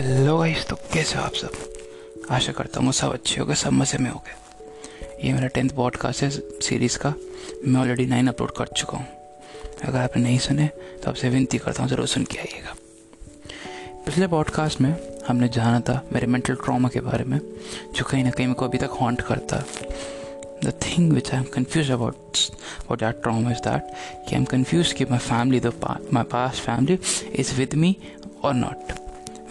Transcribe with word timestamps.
Hello 0.00 0.36
guys 0.38 0.64
तो 0.66 0.76
कैसे 0.92 1.18
हो 1.18 1.22
आप 1.24 1.32
सब? 1.34 2.26
आशा 2.32 2.52
करता 2.52 2.80
हूँ 2.80 2.92
सब 2.92 3.12
अच्छे 3.12 3.40
हो 3.40 3.46
गए 3.46 3.54
सब 3.54 3.72
मज़े 3.72 3.98
में 3.98 4.08
हो 4.10 4.22
गए 4.26 5.26
ये 5.26 5.32
मेरा 5.32 5.46
टेंथ 5.46 5.70
पॉडकास्ट 5.70 6.22
है 6.22 6.28
सीरीज़ 6.30 6.96
का। 6.98 7.12
मैं 7.66 7.80
ऑलरेडी 7.80 8.06
नाइन 8.06 8.28
अपलोड 8.28 8.50
कर 8.56 8.68
चुका 8.76 8.98
हूँ। 8.98 9.06
अगर 9.84 9.98
आपने 9.98 10.22
नहीं 10.22 10.38
सुने 10.38 10.66
तो 11.02 11.10
आपसे 11.10 11.28
विनती 11.28 11.58
करता 11.58 11.82
हूँ, 11.82 11.90
ज़रूर 11.90 12.06
सुन 12.06 12.24
के 12.24 12.38
आइएगा। 12.38 12.74
पिछले 14.06 14.26
पॉडकास्ट 14.26 14.80
में 14.80 14.94
हमने 15.28 15.48
जाना 15.48 15.80
था 15.80 16.00
मेरे 16.12 16.26
मेंटल 16.26 16.54
ट्रॉमा 16.54 16.88
के 16.88 17.00
बारे 17.00 17.24
में, 17.24 17.38
जो 17.94 18.04
कहीं 18.04 18.24
ना 18.24 18.30
कहीं 18.30 18.46
मेरे 18.46 18.58
को 18.58 18.64
अभी 18.64 18.78
तक 18.78 18.96
हॉन्ट 19.00 19.20
करता 19.20 19.62
the 20.64 20.72
thing 20.82 21.12
which 21.12 21.32
I 21.32 21.38
am 21.40 21.44
confused 21.54 21.92
about 21.92 22.38
about 22.78 23.00
that 23.00 23.22
trauma 23.22 23.50
is 23.50 23.60
that 23.68 23.92
कि 24.28 24.34
आई 24.34 24.38
एम 24.38 24.44
कन्फ्यूज़ 24.44 24.94
कि 24.94 25.04
my 25.04 25.18
family 25.18 25.60
the 25.60 25.74
my 26.12 26.24
pass 26.32 26.60
family 26.60 26.98
is 27.34 27.54
with 27.54 27.74
me 27.74 27.96
और 28.44 28.54
not 28.54 28.99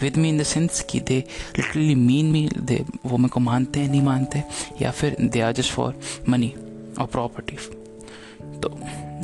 with 0.02 0.16
me 0.16 0.28
in 0.28 0.38
the 0.38 0.42
sense 0.42 0.80
कि 0.90 1.00
they 1.00 1.18
literally 1.58 1.94
mean 1.94 2.30
मी 2.30 2.48
दे 2.58 2.84
वो 3.06 3.16
मेरे 3.16 3.28
को 3.28 3.40
मानते 3.40 3.80
हैं, 3.80 3.88
नहीं 3.88 4.02
मानते 4.02 4.42
या 4.82 4.90
फिर 4.90 5.16
they 5.20 5.40
are 5.40 5.52
just 5.52 5.72
for 5.72 6.00
money 6.28 6.54
और 7.00 7.06
प्रॉपर्टी 7.06 7.56
तो 8.60 8.78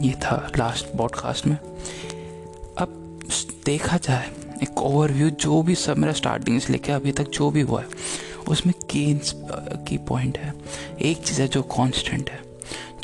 ये 0.06 0.12
था 0.12 0.52
लास्ट 0.56 0.86
पॉडकास्ट 0.98 1.46
में। 1.46 1.56
अब 1.56 3.20
देखा 3.66 3.96
जाए, 3.96 4.30
एक 4.62 4.78
ओवरव्यू 4.78 5.30
जो 5.30 5.62
भी 5.62 5.74
सब 5.74 5.98
मेरा 5.98 6.12
स्टार्टिंग 6.12 6.60
से 6.60 6.72
लेके 6.72 6.92
अभी 6.92 7.12
तक 7.12 7.28
जो 7.28 7.50
भी 7.50 7.60
हुआ 7.60 7.80
है, 7.80 7.86
उसमें 8.48 8.74
केन्स 8.90 9.32
की 9.88 9.98
पॉइंट 9.98 10.38
है। 10.38 10.54
एक 11.02 11.22
चीज़ 11.22 11.40
है 11.42 11.48
जो 11.48 11.62
कांस्टेंट 11.62 12.30
है, 12.30 12.40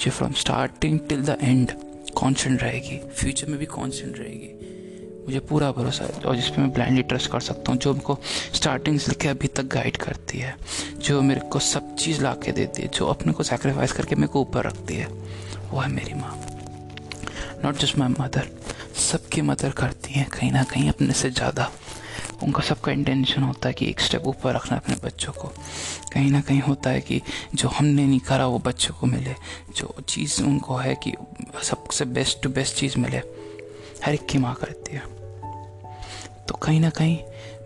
जो 0.01 0.11
from 0.11 0.33
starting 0.33 0.99
till 1.09 1.23
the 1.23 1.39
end 1.43 1.73
constant 2.19 2.63
रहेगी 2.63 2.99
फ्यूचर 3.15 3.47
में 3.47 3.59
भी 3.59 3.67
कांस्टेंट 3.67 4.19
रहेगी। 4.19 4.62
मुझे 5.23 5.39
पूरा 5.41 5.71
भरोसा 5.73 6.05
है, 6.05 6.23
और 6.23 6.37
जिस 6.37 6.49
पर 6.49 6.59
मैं 6.59 6.73
ब्लाइंडली 6.73 7.03
ट्रस्ट 7.03 7.31
कर 7.31 7.41
सकता 7.41 7.73
हूँ, 7.73 7.81
जो 7.81 7.93
मेरे 7.93 8.05
को 8.05 8.19
स्टार्टिंग 8.55 8.99
से 8.99 9.11
लेकर 9.11 9.29
अभी 9.29 9.49
तक 9.49 9.65
गाइड 9.65 9.97
करती 9.97 10.39
है, 10.39 10.57
जो 10.99 11.21
मेरे 11.23 11.41
को 11.41 11.59
सब 11.59 11.95
चीज़ 11.97 12.23
ला 12.23 12.35
के 12.35 12.53
देती 12.53 12.83
है, 12.83 12.89
जो 12.89 13.07
अपने 13.07 13.33
को 13.33 13.43
सेक्रीफाइस 13.43 13.93
करके 13.93 14.15
मेरे 14.15 14.29
को 14.29 14.41
ऊपर 14.41 14.65
रखती 14.65 14.95
है, 14.95 15.07
वो 15.71 15.81
है 15.81 15.89
मेरी 15.89 16.15
माँ। 16.15 16.39
नॉट 17.65 17.77
जस्ट 17.77 17.99
माई 17.99 18.09
मदर 18.21 18.49
सबकी 18.97 19.43
मदर 19.43 19.71
करती 19.71 20.13
हैं, 20.13 20.29
कहीं 20.29 20.53
ना 20.53 20.63
कहीं 20.63 20.89
अपने 20.89 21.13
से 21.13 21.31
ज़्यादा। 21.31 21.71
उनका 22.43 22.63
सबका 22.63 22.93
इंटेंशन 22.93 23.43
होता 23.43 23.69
है 23.69 23.75
कि 23.75 23.87
एक 23.87 24.01
स्टेप 24.01 24.27
ऊपर 24.27 24.55
रखना 24.55 24.77
अपने 24.77 24.97
बच्चों 25.05 25.33
को। 25.33 25.49
कहीं 26.13 26.31
ना 26.31 26.41
कहीं 26.41 26.61
होता 26.61 26.91
है 26.91 27.01
कि 27.01 27.21
जो 27.55 27.69
हमने 27.69 28.07
नहीं 28.07 28.21
करा, 28.21 28.47
वो 28.47 28.59
बच्चों 28.59 28.95
को 28.95 29.07
मिले। 29.07 29.35
जो 29.77 29.95
चीज़ 30.09 30.43
उनको 30.43 30.77
है 30.77 30.95
कि 30.95 31.13
सबसे 31.63 32.05
बेस्ट 32.05 32.43
टू 32.43 32.49
बेस्ट 32.49 32.77
चीज़ 32.77 32.99
मिले, 32.99 33.23
हर 34.05 34.15
एक 34.15 34.27
की 34.27 34.39
माँ 34.39 34.55
करती 34.55 34.97
है। 34.97 35.22
तो 36.49 36.55
कहीं 36.55 36.81
ना 36.81 36.91
कहीं 36.91 37.19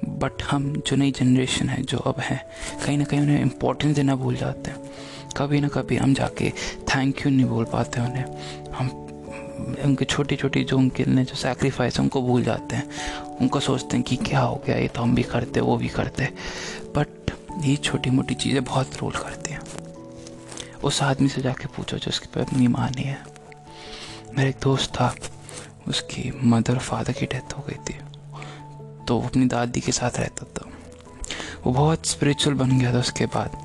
बट 0.08 0.42
हम 0.42 0.82
जो 0.86 0.96
नई 0.96 1.10
जनरेशन 1.10 1.69
है, 1.69 1.82
जो 1.82 1.98
अब 1.98 2.20
है, 2.20 2.46
कहीं 2.86 2.98
ना 2.98 3.05
कहीं 3.05 3.20
उन्हें 3.20 3.41
इम्पोर्टेंस 3.41 3.96
देना 3.96 4.16
भूल 4.16 4.36
जाते 4.36 4.70
हैं। 4.70 4.91
कभी 5.36 5.60
ना 5.60 5.68
कभी 5.68 5.96
हम 5.96 6.14
जाके 6.14 6.50
थैंक 6.94 7.27
यू 7.27 7.33
नहीं 7.33 7.46
बोल 7.46 7.64
पाते 7.64 8.00
उन्हें। 8.00 8.24
हम, 8.72 8.88
उनकी 9.84 10.05
छोटी 10.05 10.36
छोटी 10.36 10.64
जो 10.64 10.78
उनके 10.78 11.05
ने 11.05 11.24
जो 11.24 11.34
सेक्रीफाइस 11.34 11.96
है, 11.96 12.02
उनको 12.02 12.22
भूल 12.22 12.44
जाते 12.44 12.77
हैं। 12.77 12.88
उनको 13.41 13.60
सोचते 13.60 13.96
हैं 13.96 14.05
कि 14.05 14.16
क्या 14.16 14.41
हो 14.41 14.62
गया, 14.66 14.77
ये 14.77 14.88
तो 14.88 15.02
हम 15.02 15.14
भी 15.14 15.22
करते, 15.22 15.61
वो 15.61 15.77
भी 15.77 15.88
करते। 15.88 16.24
बट 16.96 17.30
ये 17.64 17.77
छोटी 17.77 18.11
मोटी 18.11 18.34
चीज़ें 18.34 18.64
बहुत 18.64 18.96
रोल 19.02 19.12
करती 19.12 19.52
हैं। 19.52 19.61
उस 20.84 21.02
आदमी 21.02 21.28
से 21.28 21.42
जाके 21.42 21.66
पूछो 21.66 21.98
जो 21.98 22.08
उसकी 22.08 22.40
अपनी 22.40 22.68
माँ 22.68 22.90
नहीं 22.90 23.05
है। 23.05 23.24
मेरा 24.36 24.48
एक 24.48 24.56
दोस्त 24.62 24.90
था, 24.90 25.14
उसकी 25.88 26.33
मदर 26.44 26.78
फादर 26.78 27.12
की 27.12 27.27
डेथ 27.27 27.52
हो 27.52 27.64
गई 27.68 27.74
थी। 27.74 27.98
तो 29.08 29.18
वो 29.18 29.28
अपनी 29.28 29.46
दादी 29.46 29.80
के 29.80 29.92
साथ 29.92 30.18
रहता 30.18 30.44
था। 30.44 30.70
वो 31.66 31.72
बहुत 31.72 32.06
स्पिरिचुअल 32.06 32.56
बन 32.56 32.78
गया 32.78 32.92
था 32.94 32.98
उसके 32.98 33.27
बाद। 33.27 33.64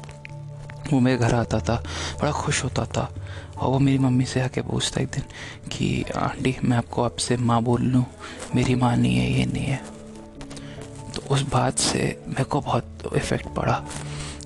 वो 0.94 1.00
मेरे 1.00 1.18
घर 1.18 1.34
आता 1.34 1.60
था, 1.60 1.84
बड़ा 2.22 2.32
खुश 2.32 2.64
होता 2.64 2.86
था 2.86 3.16
और 3.58 3.70
वो 3.70 3.80
मेरी 3.80 3.98
मम्मी 3.98 4.26
से 4.26 4.42
आके 4.42 4.62
पूछता 4.62 5.02
एक 5.02 5.08
दिन 5.08 5.24
कि, 5.70 6.06
आंटी, 6.16 6.56
मैं 6.64 6.78
आपको 6.78 7.04
आपसे 7.04 7.38
माँ 7.38 7.62
बोल 7.62 7.82
लूँ, 7.82 8.06
मेरी 8.56 8.76
माँ 8.76 8.96
नहीं 8.98 9.16
है, 9.18 9.32
ये 9.40 9.46
नहीं 9.46 9.66
है। 9.66 9.84
तो 11.16 11.22
उस 11.30 11.42
बात 11.42 11.80
से 11.80 12.24
मेरे 12.28 12.44
को 12.44 12.62
बहुत 12.62 13.14
इफ़ेक्ट 13.16 13.48
पड़ा 13.48 13.84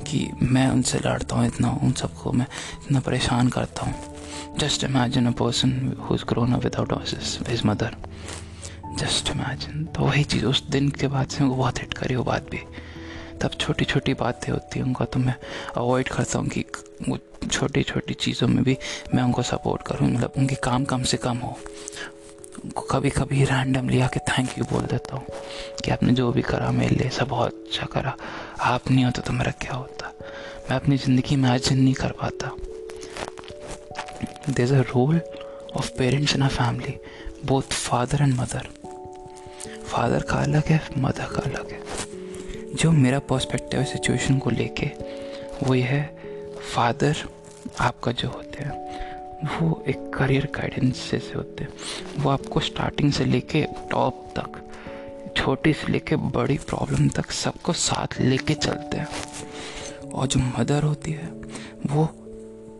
कि 0.07 0.29
मैं 0.41 0.67
उनसे 0.67 0.97
लड़ता 0.97 1.35
हूँ, 1.35 1.45
इतना, 1.47 1.79
उन 1.83 1.91
सबको 1.91 2.31
मैं 2.31 2.47
इतना 2.85 2.99
परेशान 2.99 3.49
करता 3.49 3.85
हूँ। 3.85 3.95
Just 4.59 4.83
imagine 4.83 5.27
a 5.27 5.31
person 5.31 5.95
who 6.01 6.15
is 6.15 6.23
grown 6.25 6.53
up 6.53 6.63
without 6.63 6.93
his 7.49 7.61
mother 7.65 7.95
just 8.99 9.29
imagine 9.29 9.85
तो 9.95 10.03
वही 10.03 10.23
चीज़ 10.23 10.45
उस 10.45 10.61
दिन 10.69 10.89
के 10.89 11.07
बाद 11.07 11.27
से 11.27 11.43
उनको 11.43 11.55
बहुत 11.55 11.79
हिट 11.81 11.93
करी 11.93 12.15
वो 12.15 12.23
बात 12.23 12.49
भी। 12.51 12.59
तब 13.41 13.51
छोटी 13.59 13.85
छोटी 13.85 14.13
बातें 14.13 14.51
होती 14.51 14.79
हैं, 14.79 14.85
उनका 14.85 15.05
तो 15.05 15.19
मैं 15.19 15.35
अवॉइड 15.77 16.07
करता 16.09 16.39
हूँ 16.39 16.47
कि 16.47 16.65
वो 17.09 17.17
छोटी 17.51 17.83
छोटी 17.83 18.13
चीज़ों 18.13 18.47
में 18.47 18.63
भी 18.63 18.77
मैं 19.15 19.23
उनको 19.23 19.41
सपोर्ट 19.43 19.81
करूँ 19.87 20.09
मतलब 20.11 20.33
उनके 20.37 20.55
काम 20.63 20.85
कम 20.85 21.03
से 21.03 21.17
कम 21.17 21.37
हो। 21.37 21.57
उनको 22.63 22.81
कभी 22.91 23.09
कभी 23.09 23.43
रैंडमली 23.45 23.99
आके 24.01 24.19
थैंक 24.29 24.57
यू 24.57 24.65
बोल 24.71 24.85
देता 24.91 25.15
हूँ 25.15 25.25
कि 25.83 25.91
आपने 25.91 26.13
जो 26.13 26.31
भी 26.31 26.41
करा, 26.41 26.71
मेरे 26.71 26.95
लिए 26.95 27.09
सब 27.09 27.27
बहुत 27.27 27.63
अच्छा 27.65 27.85
करा। 27.93 28.15
आप 28.61 28.91
नहीं 28.91 29.05
होते 29.05 29.21
तो 29.21 29.33
मेरा 29.33 29.51
क्या 29.61 29.73
होता? 29.73 30.11
मैं 30.69 30.75
अपनी 30.75 30.97
ज़िंदगी 30.97 31.33
इमेजिन 31.35 31.83
नहीं 31.83 31.93
कर 31.93 32.11
पाता। 32.21 32.55
There's 34.47 34.71
a 34.71 34.83
role 34.93 35.19
of 35.75 35.95
parents 35.97 36.35
in 36.35 36.43
a 36.43 36.49
family, 36.49 36.97
both 37.43 37.73
father 37.73 38.23
and 38.23 38.35
mother 38.37 38.63
father 39.87 40.21
का 40.21 40.35
अलग 40.35 40.63
है, 40.65 40.81
मदर 40.97 41.25
का 41.25 41.41
अलग 41.41 41.71
है। 41.71 41.79
जो 42.75 42.91
मेरा 42.91 43.19
पर्सपेक्टिव 43.19 43.79
है 43.79 43.85
सिचुएशन 43.85 44.37
को 44.37 44.49
लेके, 44.49 44.91
वो 45.63 45.75
ये 45.75 45.83
है, 45.83 46.17
फादर 46.75 47.15
आपका 47.79 48.11
जो 48.11 48.29
होते 48.29 48.63
हैं, 48.63 48.85
वो 49.59 49.83
एक 49.87 50.11
करियर 50.13 50.45
गाइडेंस 50.45 50.97
से 50.97 51.17
होते 51.17 51.63
हैं। 51.63 51.73
वो 52.19 52.29
आपको 52.29 52.59
स्टार्टिंग 52.59 53.11
से 53.11 53.25
लेके 53.25 53.65
टॉप 53.91 54.33
तक, 54.39 54.61
छोटी 55.37 55.73
से 55.73 55.91
लेके 55.91 56.15
बड़ी 56.15 56.57
प्रॉब्लम 56.57 57.09
तक 57.09 57.31
सबको 57.31 57.73
साथ 57.73 58.21
लेके 58.21 58.53
चलते 58.53 58.97
हैं। 58.97 59.07
और 60.11 60.27
जो 60.27 60.39
मदर 60.39 60.83
होती 60.83 61.11
है, 61.11 61.27
वो 61.87 62.05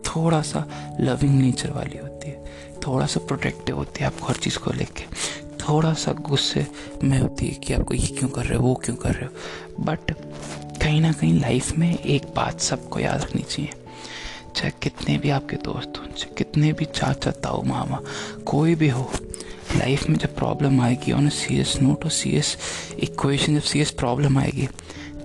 थोड़ा 0.04 0.42
सा 0.42 0.64
लविंग 1.00 1.40
नेचर 1.40 1.70
वाली 1.70 1.98
होती 1.98 2.28
है। 2.28 2.44
थोड़ा 2.86 3.06
सा 3.06 3.26
प्रोटेक्टिव 3.26 3.76
होती 3.76 4.00
है 4.00 4.06
आपको 4.06 4.26
हर 4.26 4.34
चीज़ 4.34 4.58
को 4.58 4.72
लेके। 4.72 5.04
थोड़ा 5.68 5.92
सा 5.92 6.12
गुस्से 6.12 6.66
में 7.04 7.18
होती 7.18 7.46
है 7.46 7.54
कि 7.54 7.72
आपको 7.74 7.94
ये 7.94 8.06
क्यों 8.06 8.28
कर 8.28 8.44
रहे 8.44 8.58
हो, 8.58 8.64
वो 8.64 8.74
क्यों 8.74 8.96
कर 8.96 9.12
रहे 9.14 9.24
हो। 9.24 9.32
बट 9.80 10.12
कहीं 10.82 11.00
ना 11.00 11.12
कहीं 11.12 11.40
लाइफ 11.40 11.78
में 11.78 11.98
एक 11.98 12.22
बात 12.36 12.60
सबको 12.60 13.00
याद 13.00 13.22
रखनी 13.22 13.42
चाहिए। 13.42 13.72
चाहे 14.56 14.70
कितने 14.70 15.18
भी 15.18 15.30
आपके 15.30 15.56
दोस्त 15.56 15.92
हों, 15.98 16.06
चाहे 16.06 16.34
कितने 16.34 16.72
भी 16.72 16.84
चाचा, 16.84 17.30
ताऊ, 17.30 17.62
मामा, 17.62 18.00
कोई 18.46 18.74
भी 18.74 18.88
हो 18.88 19.10
लाइफ 19.76 20.08
में 20.08 20.18
जब 20.18 20.36
प्रॉब्लम 20.36 20.80
आएगी 20.80 21.12
ऑन 21.12 21.28
सीरियस 21.28 21.76
नोट 21.82 22.04
और 22.04 22.10
सीरियस 22.10 22.56
इक्वेशन 22.98 23.54
जब 23.54 23.62
सीरियस 23.62 23.90
प्रॉब्लम 23.90 24.38
आएगी, 24.38 24.68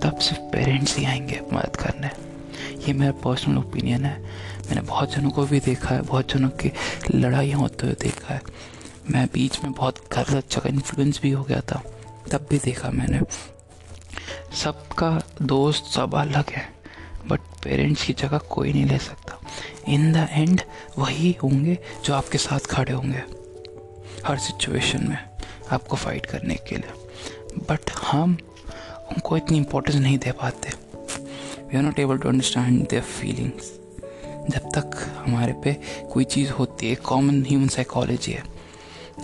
तब 0.02 0.18
सिर्फ़ 0.18 0.40
पेरेंट्स 0.40 0.98
ही 0.98 1.04
आएँगे 1.04 1.40
मदद 1.52 1.76
करने। 1.76 2.06
ये 2.88 2.92
मेरा 2.92 3.12
पर्सनल 3.12 3.58
ओपिनियन 3.58 4.04
है। 4.04 4.22
मैंने 4.66 4.80
बहुत 4.80 5.14
जनों 5.14 5.30
को 5.30 5.46
भी 5.46 5.60
देखा 5.60 5.94
है, 5.94 6.02
बहुत 6.02 6.32
जनों 6.32 6.48
की 6.48 6.72
लड़ाइयाँ 7.14 7.58
होते 7.58 7.86
हुए 7.86 7.96
देखा 8.00 8.34
है। 8.34 8.42
मैं 9.10 9.26
बीच 9.26 9.58
में 9.64 9.72
बहुत 9.72 9.98
गलत 10.12 10.50
जगह 10.50 10.68
इन्फ्लुएंस 10.68 11.20
भी 11.22 11.30
हो 11.30 11.42
गया 11.44 11.60
था, 11.60 11.82
तब 12.30 12.46
भी 12.50 12.58
देखा 12.58 12.90
मैंने। 12.90 13.20
सबका 14.56 15.10
दोस्त 15.42 15.84
सब 15.84 16.14
अलग 16.14 16.50
है 16.50 16.68
बट 17.28 17.40
पेरेंट्स 17.64 18.04
की 18.06 18.12
जगह 18.12 18.38
कोई 18.38 18.72
नहीं 18.72 18.84
ले 18.84 18.98
सकता। 18.98 19.38
इन 19.88 20.12
द 20.12 20.28
एंड 20.30 20.60
वही 20.98 21.36
होंगे 21.42 21.78
जो 22.04 22.14
आपके 22.14 22.38
साथ 22.38 22.66
खड़े 22.66 22.92
होंगे, 22.92 23.22
हर 24.26 24.38
सिचुएशन 24.38 25.08
में, 25.08 25.18
आपको 25.70 25.96
फाइट 25.96 26.26
करने 26.26 26.54
के 26.68 26.76
लिए। 26.76 26.92
बट 27.70 27.90
हम 28.06 28.38
उनको 29.10 29.36
इतनी 29.36 29.58
इम्पोर्टेंस 29.58 29.96
नहीं 29.96 30.18
दे 30.18 30.32
पाते। 30.32 30.70
We 31.62 31.76
are 31.76 31.82
not 31.82 31.98
able 31.98 32.18
to 32.18 32.28
understand 32.28 32.88
their 32.88 33.02
feelings 33.02 33.72
जब 34.50 34.70
तक 34.70 34.96
हमारे 35.26 35.52
पे 35.64 35.76
कोई 36.12 36.24
चीज़ 36.24 36.50
होती 36.50 36.88
है 36.88 36.94
कॉमन 36.94 37.44
ह्यूमन 37.44 37.68
साइकोलॉजी 37.68 38.32
है 38.32 38.42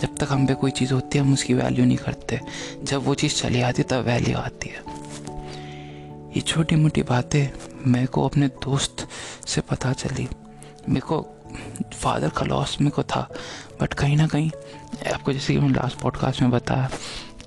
जब 0.01 0.15
तक 0.15 0.27
हम 0.29 0.47
पे 0.47 0.53
कोई 0.53 0.71
चीज़ 0.71 0.93
होती 0.93 1.17
है, 1.17 1.23
हम 1.23 1.33
उसकी 1.33 1.53
वैल्यू 1.53 1.85
नहीं 1.85 1.97
करते। 1.97 2.41
जब 2.83 3.03
वो 3.03 3.15
चीज़ 3.15 3.35
चली 3.35 3.61
आती 3.61 3.83
तब 3.83 3.97
वैल्यू 3.97 4.37
आती 4.37 4.69
है। 4.69 4.99
ये 6.35 6.41
छोटी 6.41 6.75
मोटी 6.75 7.03
बातें 7.03 7.47
मेरे 7.91 8.05
को 8.05 8.25
अपने 8.25 8.47
दोस्त 8.47 9.07
से 9.47 9.61
पता 9.61 9.93
चली। 9.93 10.27
मेरे 10.89 11.01
को 11.01 11.27
फादर 11.93 12.29
का 12.29 12.45
लॉस 12.45 12.77
मेरे 12.81 12.91
को 12.91 13.03
था। 13.03 13.29
बट 13.81 13.93
कहीं 13.93 14.17
ना 14.17 14.27
कहीं, 14.27 14.51
आपको 15.13 15.33
जैसे 15.33 15.53
कि 15.53 15.59
मैंने 15.59 15.73
लास्ट 15.73 15.99
पॉडकास्ट 15.99 16.41
में 16.41 16.51
बताया 16.51 16.89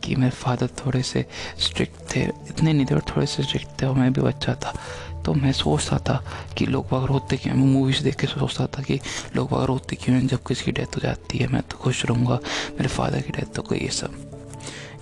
कि 0.02 0.14
मेरे 0.14 0.30
फादर 0.30 0.66
थोड़े 0.66 1.02
से 1.02 1.26
स्ट्रिक्ट 1.58 2.16
थे। 2.16 2.20
इतने 2.22 2.72
नहीं 2.72 2.86
थे 2.86 2.94
और 2.94 3.00
थोड़े 3.00 3.26
से 3.26 3.42
स्ट्रिक्ट 3.42 3.82
थे 3.82 3.86
और 3.86 3.94
मैं 3.94 4.12
भी 4.12 4.20
बच्चा 4.20 4.54
था। 4.54 4.78
तो 5.26 5.34
मैं 5.34 5.52
सोचता 5.52 5.98
था 5.98 6.24
कि 6.58 6.66
लोग 6.66 6.88
बाग 6.90 7.04
रोते 7.04 7.36
क्यों 7.36 7.54
मैं 7.54 7.66
मूवीज़ 7.66 8.02
देख 8.02 8.16
के 8.16 8.26
सोचता 8.26 8.66
था 8.66 8.82
कि 8.82 9.00
लोग 9.36 9.50
बाग 9.50 9.64
रोते 9.64 9.96
क्यों 9.96 10.16
हैं? 10.18 10.26
जब 10.26 10.38
किसी 10.46 10.64
की 10.64 10.72
डेथ 10.72 10.96
हो 10.96 11.00
जाती 11.00 11.38
है, 11.38 11.46
मैं 11.46 11.62
तो 11.62 11.76
खुश 11.76 12.04
रहूँगा। 12.06 12.38
मेरे 12.70 12.88
फादर 12.88 13.20
की 13.20 13.30
डेथ 13.30 13.58
हो 13.58 13.62
गई 13.62 13.78
ये 13.78 13.88
सब। 13.88 14.40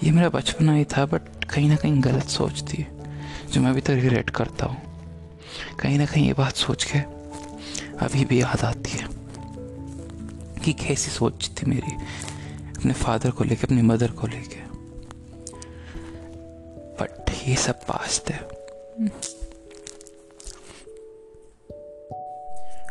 ये 0.03 0.11
मेरा 0.11 0.29
बचपना 0.29 0.75
ही 0.75 0.85
था 0.85 1.07
बट 1.07 1.45
कहीं 1.45 1.69
ना 1.69 1.77
कहीं 1.77 2.05
गलत 2.05 2.25
सोच 2.25 2.63
थी, 2.63 2.87
जो 3.53 3.61
मैं 3.61 3.71
अभी 3.71 3.81
तक 3.81 3.91
रिग्रेट 3.91 4.31
करता 4.31 4.67
हूँ। 4.67 4.83
कहीं 5.81 5.99
ना 5.99 6.07
कहीं 6.07 6.27
ये 6.27 6.33
बात 6.33 6.57
सोच 6.57 6.85
के 6.85 6.99
अभी 7.99 8.25
भी 8.25 8.43
याद 8.43 8.65
आती 8.65 8.91
है 8.91 9.09
कि 10.65 10.73
कैसी 10.73 11.11
सोच 11.11 11.51
थी 11.51 11.67
मेरी 11.67 11.93
अपने 12.79 12.93
फादर 12.93 13.31
को 13.31 13.45
लेके, 13.45 13.63
अपनी 13.63 13.83
मदर 13.83 14.11
को 14.11 14.27
लेके। 14.27 14.61
बट 17.01 17.31
ये 17.49 17.57
सब 17.57 17.81
पास्ट 17.81 18.31
है। 18.31 18.49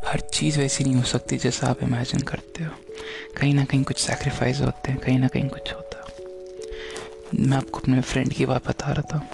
हर 0.10 0.20
चीज़ 0.20 0.60
वैसी 0.60 0.84
नहीं 0.84 0.96
हो 0.96 1.04
सकती 1.04 1.38
जैसा 1.38 1.68
आप 1.68 1.84
इमेजिन 1.84 2.22
करते 2.22 2.64
हो। 2.64 2.72
कहीं 3.38 3.54
ना 3.54 3.66
कहीं 3.66 3.84
कुछ 3.84 3.98
सेक्रीफाइस 3.98 4.62
होते 4.62 4.92
हैं 4.92 5.02
कहीं 5.02 5.20
ना 5.20 5.28
कहीं 5.28 5.50
कुछ 5.50 5.74
होता 5.74 5.90
मैं 7.36 7.58
आपको 7.58 7.80
अपने 7.80 8.02
फ्रेंड 8.02 8.34
की 8.34 8.46
बात 8.46 8.68
बता 8.68 8.92
रहा 8.92 9.02
था। 9.02 9.30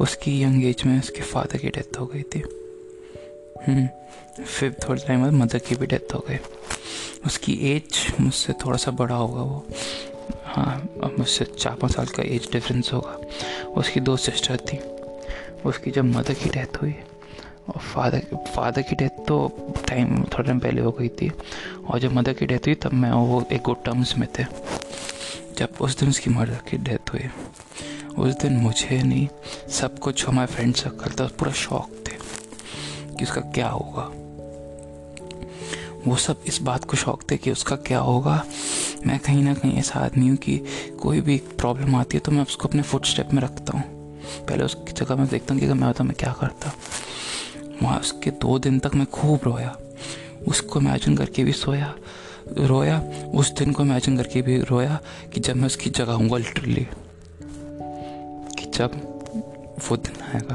उसकी 0.00 0.42
यंग 0.42 0.64
एज 0.64 0.82
में 0.86 0.98
उसके 0.98 1.20
फादर 1.20 1.58
की 1.58 1.68
डेथ 1.68 2.00
हो 2.00 2.06
गई 2.06 2.22
थी। 2.22 2.42
हम्म, 3.66 3.88
फिर 4.44 4.76
थोड़े 4.88 5.02
टाइम 5.08 5.22
बाद 5.22 5.32
मदर 5.32 5.58
की 5.58 5.74
भी 5.74 5.86
डेथ 5.86 6.14
हो 6.14 6.24
गई। 6.30 6.38
उसकी 7.26 7.52
एज 7.52 8.14
मुझसे 8.20 8.52
थोड़ा 8.52 8.76
सा 8.76 8.90
बड़ा 8.90 9.14
होगा 9.14 9.42
वो। 9.42 9.66
हाँ 10.44 10.88
अब 11.04 11.16
मुझसे 11.18 11.44
चार 11.44 11.74
पाँच 11.74 11.94
साल 11.94 12.06
का 12.06 12.22
एज 12.22 12.48
डिफरेंस 12.52 12.92
होगा। 12.92 13.18
उसकी 13.68 14.00
दो 14.00 14.16
सिस्टर 14.16 14.56
थी। 14.56 14.78
उसकी 15.68 15.90
जब 15.90 16.04
मदर 16.04 16.34
की 16.34 16.50
डेथ 16.50 16.82
हुई 16.82 16.94
और 17.68 17.80
फादर 17.82 18.36
फादर 18.54 18.82
की 18.82 18.96
डेथ 18.96 19.24
तो 19.28 19.36
टाइम 19.88 20.22
थोड़े 20.24 20.42
टाइम 20.42 20.60
पहले 20.60 20.80
हो 20.80 20.90
गई 20.90 21.08
थी। 21.08 21.30
और 21.88 21.98
जब 21.98 22.12
मदर 22.12 22.32
की 22.32 22.46
डेथ 22.46 22.66
हुई, 22.66 22.74
तब 22.74 22.92
मैं 22.92 23.10
वो 23.10 23.44
एक 23.52 23.62
गुड 23.62 23.82
टर्म्स 23.84 24.16
में 24.18 24.28
थे। 24.38 24.44
जब 25.58 25.76
उस 25.80 25.98
दिन 25.98 26.08
उसकी 26.08 26.30
मदर 26.30 26.60
की 26.70 26.76
डेथ 26.76 27.12
हुई, 27.12 27.28
उस 28.18 28.34
दिन 28.34 28.56
मुझे 28.56 29.02
नहीं, 29.02 29.28
सब 29.70 29.98
कुछ 29.98 30.26
हमारे 30.28 30.52
फ्रेंड 30.52 30.74
सर्कल 30.74 31.10
था, 31.10 31.26
पूरा 31.38 31.52
शौक 31.52 31.90
थे 32.06 32.16
कि 33.16 33.24
उसका 33.24 33.40
क्या 33.40 33.68
होगा। 33.68 34.10
वो 36.06 36.16
सब 36.16 36.42
इस 36.46 36.60
बात 36.62 36.84
को 36.84 36.96
शौक 36.96 37.22
थे 37.30 37.36
कि 37.36 37.50
उसका 37.50 37.76
क्या 37.76 37.98
होगा। 37.98 38.42
मैं 39.06 39.18
कहीं 39.18 39.42
ना 39.42 39.54
कहीं 39.54 39.78
ऐसा 39.78 40.00
आदमी 40.00 40.28
हूँ 40.28 40.36
कि 40.36 40.56
कोई 41.02 41.20
भी 41.20 41.36
प्रॉब्लम 41.58 41.96
आती 41.96 42.16
है 42.16 42.20
तो 42.20 42.32
मैं 42.32 42.42
उसको 42.42 42.68
अपने 42.68 42.82
फुट 42.82 43.06
स्टेप 43.06 43.32
में 43.32 43.42
रखता 43.42 43.76
हूँ। 43.78 43.82
पहले 44.48 44.64
उसकी 44.64 44.92
जगह 44.92 45.16
मैं 45.16 45.26
देखता 45.28 45.54
हूँ 45.54 45.60
कि 45.60 45.66
अगर 45.66 45.74
मैं 45.74 45.86
होता, 45.86 46.04
मैं 46.04 46.14
क्या 46.18 46.32
करता। 46.40 46.72
वहाँ 47.82 48.00
उसके 48.00 48.30
दो 48.30 48.58
दिन 48.58 48.78
तक 48.78 48.94
मैं 48.94 49.06
खूब 49.06 49.40
रोया। 49.44 49.76
उसको 50.48 50.80
इमेजिन 50.80 51.16
करके 51.16 51.44
भी 51.44 51.52
सोया 51.52 51.94
रोया। 52.58 53.00
उस 53.34 53.52
दिन 53.52 53.72
को 53.72 53.82
इमेजिन 53.82 54.16
करके 54.16 54.42
भी 54.42 54.58
रोया 54.60 55.00
कि 55.34 55.40
जब 55.40 55.56
मैं 55.56 55.66
उसकी 55.66 55.90
जगह 55.90 56.12
हूँ 56.12 56.38
लिटरली 56.38 56.86
कि 58.58 58.70
जब 58.78 58.90
वो 59.88 59.96
दिन 59.96 60.22
आएगा 60.22 60.54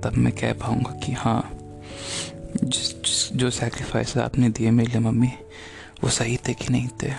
तब 0.00 0.16
मैं 0.16 0.32
कह 0.32 0.52
पाऊँगा 0.52 0.90
कि 0.90 1.12
हाँ 1.12 1.58
जिस, 2.64 3.02
जिस 3.02 3.32
जो 3.32 3.50
सेक्रीफाइस 3.50 4.16
आपने 4.16 4.48
दिए 4.48 4.70
मेरे 4.70 4.90
लिए 4.90 5.00
मम्मी 5.00 5.32
वो 6.04 6.10
सही 6.10 6.36
थे 6.36 6.54
कि 6.54 6.68
नहीं 6.70 6.88
थे। 6.88 7.10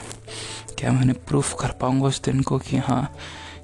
क्या 0.78 0.92
मैंने 0.92 1.14
प्रूफ 1.14 1.56
कर 1.60 1.72
पाऊँगा 1.72 2.08
उस 2.08 2.22
दिन 2.24 2.42
को 2.42 2.60
कि 2.60 2.78
हाँ 2.78 3.16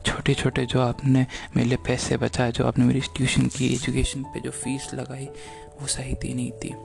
छोटे 0.07 0.33
छोटे 0.33 0.65
जो 0.65 0.81
आपने 0.81 1.27
मेरे 1.55 1.69
लिए 1.69 1.77
पैसे 1.77 2.17
बचाए, 2.17 2.51
जो 2.51 2.65
आपने 2.67 2.85
मेरी 2.85 2.99
ट्यूशन 2.99 3.47
की 3.47 3.73
एजुकेशन 3.73 4.23
पे 4.23 4.39
जो 4.39 4.51
फ़ीस 4.51 4.87
लगाई, 4.93 5.25
वो 5.81 5.87
सही 5.87 6.13
थी, 6.13 6.33
नहीं 6.33 6.51
थी। 6.51 6.75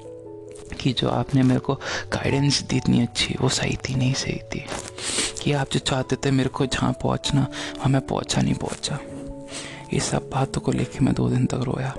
कि 0.76 0.92
जो 0.92 1.08
आपने 1.08 1.42
मेरे 1.42 1.60
को 1.60 1.74
गाइडेंस 2.12 2.62
दी 2.62 2.76
इतनी 2.76 3.02
अच्छी, 3.02 3.34
वो 3.40 3.48
सही 3.48 3.76
थी, 3.76 3.94
नहीं 3.94 4.14
सही 4.14 4.38
थी। 4.38 4.66
कि 5.42 5.52
आप 5.52 5.70
जो 5.72 5.78
चाहते 5.78 6.16
थे 6.16 6.30
मेरे 6.30 6.48
को 6.48 6.66
जहाँ 6.66 6.92
पहुँचना, 6.92 7.40
वहाँ 7.78 7.88
मैं 7.88 8.00
पहुँचा, 8.00 8.42
नहीं 8.42 8.54
पहुँचा। 8.54 8.98
ये 9.94 10.00
सब 10.00 10.30
बातों 10.32 10.60
को 10.60 10.72
लेके 10.72 11.04
मैं 11.04 11.14
दो 11.14 11.28
दिन 11.28 11.46
तक 11.46 11.54
रोया। 11.54 11.94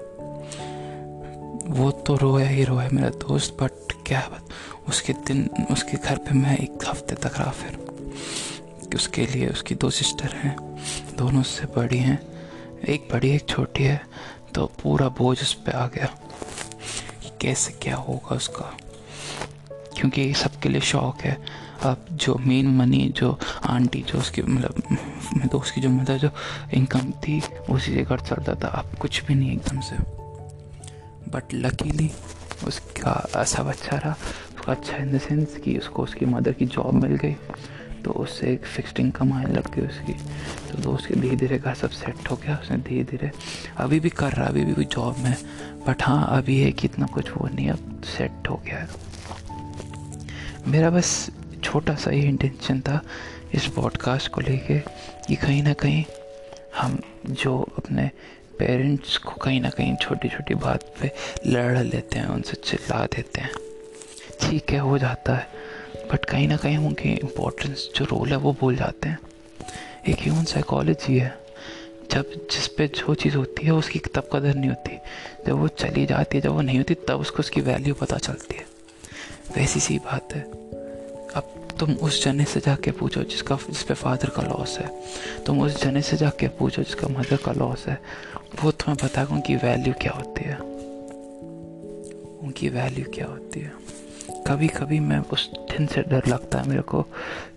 वो 1.67 1.91
तो 1.91 2.15
रोया 2.15 2.49
ही 2.49 2.63
रोया 2.63 2.89
मेरा 2.93 3.09
दोस्त 3.09 3.57
बट 3.63 3.93
क्या 4.07 4.27
बात, 4.31 4.47
उसके 4.89 5.13
दिन, 5.13 5.49
उसके 5.71 5.97
घर 5.97 6.17
पे 6.17 6.33
मैं 6.33 6.57
एक 6.57 6.73
हफ़्ते 6.87 7.15
तक 7.15 7.31
रहा 7.37 7.51
फिर। 7.51 7.93
उसके 8.93 9.25
लिए 9.25 9.47
उसकी 9.47 9.75
दो 9.75 9.89
सिस्टर 9.89 10.29
हैं, 10.33 10.55
दोनों 11.17 11.43
से 11.43 11.65
बड़ी 11.65 11.97
हैं। 11.97 12.19
एक 12.89 13.07
बड़ी, 13.11 13.31
एक 13.31 13.49
छोटी 13.49 13.83
है 13.83 14.01
तो 14.55 14.65
पूरा 14.83 15.07
बोझ 15.09 15.41
उस 15.41 15.53
पर 15.53 15.71
आ 15.71 15.87
गया 15.87 16.05
कि 17.23 17.31
कैसे 17.41 17.71
क्या 17.71 17.95
होगा 17.95 18.35
उसका। 18.35 18.77
क्योंकि 19.71 20.33
सबके 20.33 20.69
लिए 20.69 20.81
शौक 20.81 21.21
है। 21.21 21.37
अब 21.83 22.05
जो 22.11 22.35
मेन 22.35 22.67
मनी 22.67 23.13
जो 23.15 23.39
आंटी, 23.65 24.01
जो 24.01 24.19
उसकी 24.19 24.41
मतलब 24.41 24.97
तो 25.51 25.59
उसकी 25.59 25.81
जो 25.81 25.89
मतलब 25.89 26.17
जो 26.17 26.29
इनकम 26.73 27.11
थी, 27.11 27.41
उसी 27.69 27.93
से 27.93 28.03
घर 28.03 28.19
चलता 28.19 28.55
था। 28.55 28.67
अब 28.67 28.97
कुछ 28.99 29.23
भी 29.23 29.35
नहीं 29.35 29.51
एकदम 29.51 29.79
से। 29.79 29.95
बट 31.31 31.43
लकीली 31.53 32.11
उसका 32.67 33.29
ऐसा 33.35 33.63
बच्चा 33.63 33.97
रहा, 33.97 34.15
उसका 34.59 34.71
अच्छा 34.71 34.97
इन 34.97 35.17
द 35.17 35.21
सेंस 35.21 35.57
कि 35.57 35.77
उसको 35.77 36.03
उसकी 36.03 36.25
मदर 36.25 36.53
की 36.53 36.65
जॉब 36.65 36.93
मिल 36.93 37.15
गई। 37.15 37.35
तो 38.05 38.11
उससे 38.11 38.51
एक 38.53 38.65
फिक्सड 38.65 38.99
इनकम 38.99 39.33
आने 39.33 39.53
लग 39.53 39.73
गई 39.75 39.87
उसकी। 39.87 40.13
तो 40.69 40.77
दोस्त 40.81 41.07
के 41.07 41.15
धीरे 41.15 41.35
धीरे 41.35 41.57
का 41.59 41.73
सब 41.73 41.89
सेट 41.89 42.29
हो 42.31 42.35
गया, 42.35 42.57
उसने 42.61 42.77
धीरे 42.77 43.03
धीरे 43.03 43.31
अभी 43.77 43.99
भी 43.99 44.09
कर 44.09 44.33
रहा 44.33 44.47
अभी 44.47 44.65
भी 44.65 44.73
कोई 44.73 44.85
जॉब 44.85 45.17
में 45.19 45.35
बट 45.87 46.03
हाँ 46.03 46.27
अभी 46.37 46.59
है 46.61 46.71
कि 46.71 46.87
इतना 46.87 47.05
कुछ 47.05 47.29
वो 47.31 47.47
नहीं 47.47 47.69
अब 47.69 48.01
सेट 48.05 48.49
हो 48.49 48.61
गया 48.65 48.79
है। 48.79 49.11
मेरा 50.67 50.89
बस 50.89 51.29
छोटा 51.63 51.95
सा 51.95 52.11
ही 52.11 52.21
इंटेंशन 52.21 52.79
था 52.79 53.01
इस 53.53 53.67
पॉडकास्ट 53.67 54.31
को 54.31 54.41
लेके 54.41 54.79
कि 55.27 55.35
कहीं 55.35 55.63
ना 55.63 55.73
कहीं 55.73 56.03
हम 56.77 56.99
जो 57.29 57.57
अपने 57.77 58.09
पेरेंट्स 58.59 59.17
को 59.17 59.31
कहीं 59.31 59.61
ना 59.61 59.69
कहीं 59.69 59.95
छोटी 59.95 60.29
छोटी 60.29 60.55
बात 60.55 60.83
पे 61.01 61.11
लड़ 61.47 61.77
लेते 61.77 62.19
हैं, 62.19 62.27
उनसे 62.27 62.53
चिल्ला 62.53 63.05
देते 63.05 63.41
हैं। 63.41 63.51
ठीक 64.41 64.71
है, 64.71 64.79
हो 64.79 64.97
जाता 64.97 65.35
है। 65.35 65.47
बट 66.11 66.25
कहीं 66.25 66.47
ना 66.47 66.57
कहीं 66.57 66.77
उनकी 66.77 67.09
इम्पोर्टेंस 67.09 67.89
जो 67.95 68.05
रोल 68.05 68.29
है, 68.29 68.35
वो 68.35 68.55
भूल 68.59 68.75
जाते 68.75 69.09
हैं। 69.09 69.19
एक 70.07 70.15
ह्यूमन 70.19 70.43
साइकोलॉजी 70.43 71.17
है। 71.17 71.43
जब 72.11 72.31
जिस 72.31 72.67
पे 72.67 72.87
जो 72.87 73.15
चीज़ 73.15 73.37
होती 73.37 73.65
है, 73.65 73.71
उसकी 73.71 73.99
तब 73.99 74.29
कदर 74.33 74.55
नहीं 74.55 74.69
होती। 74.69 74.97
जब 75.47 75.53
वो 75.53 75.67
चली 75.67 76.05
जाती 76.05 76.37
है, 76.37 76.41
जब 76.41 76.49
वो 76.49 76.61
नहीं 76.61 76.77
होती, 76.77 76.93
तब 76.93 77.13
उसको 77.13 77.37
उसकी 77.39 77.61
वैल्यू 77.61 77.93
पता 77.93 78.17
चलती 78.17 78.55
है। 78.55 78.65
वैसी 79.55 79.79
सी 79.79 79.99
बात 79.99 80.33
है। 80.33 80.41
अब 81.35 81.67
तुम 81.79 81.93
उस 81.93 82.25
जने 82.25 82.45
से 82.45 82.59
जाके 82.59 82.91
पूछो, 82.91 83.23
जिसका, 83.23 83.55
जिस 83.55 83.83
पे 83.83 83.93
फादर 83.93 84.29
का 84.29 84.43
लॉस 84.43 84.79
है। 84.79 85.03
तुम 85.45 85.61
उस 85.61 85.83
जने 85.83 86.01
से 86.01 86.17
जाके 86.17 86.47
पूछो, 86.47 86.83
जिसका 86.83 87.07
मदर 87.07 87.35
का 87.35 87.51
लॉस 87.51 87.87
है। 87.87 88.01
वो 88.63 88.71
तुम्हें 88.71 88.97
बताएगा 89.03 89.35
उनकी 89.35 89.55
वैल्यू 89.55 89.93
क्या 89.93 90.11
होती 90.11 90.43
है। 90.43 90.57
उनकी 92.39 92.69
वैल्यू 92.69 93.05
क्या 93.13 93.25
होती 93.25 93.59
है। 93.59 93.92
कभी 94.47 94.67
कभी 94.67 94.99
मैं 94.99 95.19
उस 95.19 95.49
दिन 95.53 95.87
से 95.87 96.01
डर 96.01 96.27
लगता 96.27 96.59
है 96.59 96.69
मेरे 96.69 96.81
को 96.81 97.01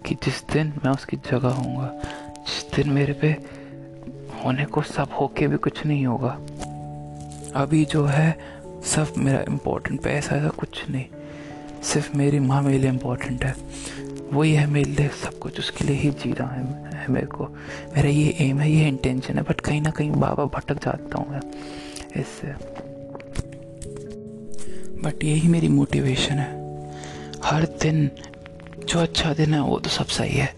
कि 0.07 0.14
जिस 0.14 0.45
दिन 0.52 0.73
मैं 0.85 0.93
उसकी 0.93 1.16
जगह 1.16 1.49
होऊँगा 1.49 1.93
जिस 2.37 2.76
दिन 2.76 2.90
मेरे 2.90 3.12
पे 3.12 3.37
होने 4.45 4.64
को 4.64 4.83
सब 4.83 5.09
होके 5.21 5.47
भी 5.47 5.57
कुछ 5.57 5.87
नहीं 5.87 6.07
होगा। 6.07 6.31
अभी 7.55 7.85
जो 7.85 8.05
है 8.05 8.38
सब 8.85 9.12
मेरा 9.19 9.40
इम्पोर्टेंट 9.49 10.00
पैसा 10.00 10.37
ऐसा 10.37 10.49
कुछ 10.49 10.90
नहीं। 10.90 11.05
सिर्फ़ 11.83 12.16
मेरी 12.16 12.38
माँ 12.38 12.62
मेरे 12.62 12.78
लिए 12.78 12.90
इम्पोर्टेंट 12.90 13.45
है। 13.45 13.55
वही 14.33 14.55
है 14.55 14.66
मेरे 14.66 14.90
लिए 14.90 15.09
सब 15.09 15.38
कुछ 15.38 15.59
उसके 15.59 15.85
लिए 15.85 15.97
ही 15.97 16.11
जी 16.11 16.33
रहा 16.33 16.49
है, 16.49 16.90
है 16.95 17.07
मेरे 17.09 17.26
को। 17.26 17.45
मेरा 17.97 18.09
ये 18.09 18.37
एम 18.40 18.61
है 18.61 18.73
ये 18.73 18.88
इंटेंशन 18.88 19.37
है 19.37 19.43
बट 19.43 19.61
कहीं 19.61 19.81
ना 19.81 19.90
कहीं 19.90 20.11
बाबा 20.11 20.45
भटक 20.45 20.85
जाता 20.85 21.19
हूँ 21.19 21.31
मैं 21.31 21.40
इससे। 22.16 22.55
बट 25.02 25.25
यही 25.25 25.49
मेरी 25.49 25.69
मोटिवेशन 25.69 26.35
है। 26.35 26.56
हर 27.47 27.65
दिन 27.83 28.11
जो 28.88 28.99
अच्छा 28.99 29.33
दिन 29.35 29.55
है, 29.55 29.61
वो 29.61 29.79
तो 29.79 29.91
सब 29.91 30.07
सही 30.07 30.37
है। 30.37 30.57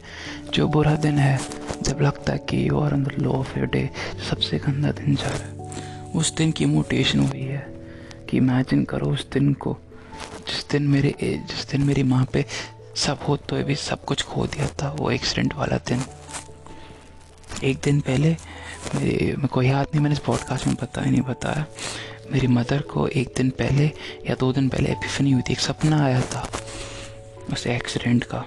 जो 0.54 0.68
बुरा 0.68 0.94
दिन 0.96 1.18
है, 1.18 1.38
जब 1.82 2.00
लगता 2.00 2.32
है 2.32 2.38
कि 2.38 2.68
you 2.68 2.80
are 2.80 2.96
the 2.96 3.12
low 3.18 3.32
of 3.32 3.58
your 3.58 3.66
day 3.66 3.90
सबसे 4.30 4.58
गंदा 4.58 4.90
दिन 4.90 5.14
जा 5.14 5.28
रहा 5.28 5.38
है। 5.38 6.12
उस 6.12 6.34
दिन 6.34 6.52
की 6.52 6.64
मोटिवेशन 6.64 7.18
हुई 7.18 7.40
है 7.40 7.66
कि 8.28 8.36
इमेजिन 8.36 8.84
करो 8.84 9.06
उस 9.06 9.30
दिन 9.30 9.52
को, 9.54 9.76
जिस 10.48 10.68
दिन 10.70 10.82
मेरे, 10.82 11.14
जिस 11.22 11.70
दिन 11.70 11.82
मेरी 11.82 12.02
माँ 12.02 12.24
पे 12.32 12.44
सब 12.96 13.18
हो 13.28 13.36
तो 13.36 13.56
भी 13.64 13.74
सब 13.74 14.04
कुछ 14.04 14.22
खो 14.22 14.46
दिया 14.46 14.66
था, 14.66 14.90
वो 14.90 15.10
एक्सीडेंट 15.10 15.54
वाला 15.54 15.76
दिन। 15.76 16.02
एक 17.64 17.78
दिन 17.84 18.00
पहले, 18.00 18.36
मेरे 18.94 19.34
मेरे 19.36 19.48
को 19.48 19.62
याद 19.62 19.86
नहीं, 19.86 20.00
मैंने 20.00 20.14
इस 20.14 20.20
पॉडकास्ट 20.20 20.66
में 20.66 20.76
बताया, 20.82 21.10
नहीं 21.10 21.20
बताया। 21.20 21.66
मेरी 22.32 22.46
मदर 22.46 22.80
को 22.82 23.06
एक 23.08 23.32
दिन 23.36 23.50
पहले 23.50 23.84
या 24.28 24.34
दो 24.34 24.52
दिन 24.52 24.68
पहले 24.68 24.90
एपिफनी 24.90 25.30
हुई 25.32 25.42
थी, 25.42 25.52
एक 25.52 25.60
सपना 25.60 26.04
आया 26.04 26.20
था 26.22 26.48
उस 27.52 27.66
एक्सीडेंट 27.66 28.24
का। 28.24 28.44